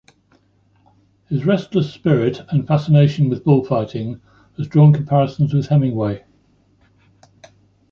[1.29, 4.19] His restless spirit and fascination with bullfighting
[4.57, 6.23] has drawn comparisons with Hemingway.